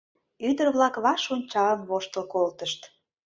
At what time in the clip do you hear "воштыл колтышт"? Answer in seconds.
1.89-2.81